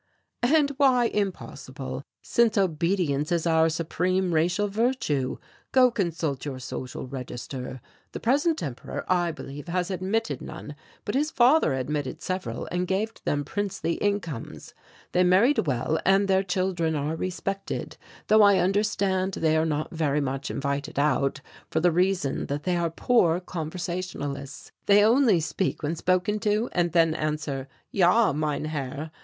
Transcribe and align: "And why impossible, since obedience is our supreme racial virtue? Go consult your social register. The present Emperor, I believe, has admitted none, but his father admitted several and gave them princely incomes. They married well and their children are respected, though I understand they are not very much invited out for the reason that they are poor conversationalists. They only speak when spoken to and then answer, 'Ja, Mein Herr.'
"And 0.41 0.71
why 0.77 1.09
impossible, 1.13 2.01
since 2.23 2.57
obedience 2.57 3.31
is 3.31 3.45
our 3.45 3.69
supreme 3.69 4.33
racial 4.33 4.67
virtue? 4.67 5.37
Go 5.71 5.91
consult 5.91 6.43
your 6.43 6.57
social 6.57 7.05
register. 7.05 7.81
The 8.11 8.19
present 8.19 8.63
Emperor, 8.63 9.05
I 9.07 9.31
believe, 9.31 9.67
has 9.67 9.91
admitted 9.91 10.41
none, 10.41 10.75
but 11.05 11.13
his 11.13 11.29
father 11.29 11.75
admitted 11.75 12.19
several 12.19 12.65
and 12.71 12.87
gave 12.87 13.13
them 13.25 13.45
princely 13.45 13.93
incomes. 13.97 14.73
They 15.11 15.23
married 15.23 15.67
well 15.67 15.99
and 16.03 16.27
their 16.27 16.41
children 16.41 16.95
are 16.95 17.15
respected, 17.15 17.97
though 18.25 18.41
I 18.41 18.57
understand 18.57 19.33
they 19.33 19.55
are 19.55 19.67
not 19.67 19.91
very 19.91 20.19
much 20.19 20.49
invited 20.49 20.97
out 20.97 21.41
for 21.69 21.79
the 21.79 21.91
reason 21.91 22.47
that 22.47 22.63
they 22.63 22.75
are 22.75 22.89
poor 22.89 23.39
conversationalists. 23.39 24.71
They 24.87 25.03
only 25.03 25.39
speak 25.41 25.83
when 25.83 25.95
spoken 25.95 26.39
to 26.39 26.69
and 26.71 26.91
then 26.91 27.13
answer, 27.13 27.67
'Ja, 27.91 28.33
Mein 28.33 28.65
Herr.' 28.65 29.11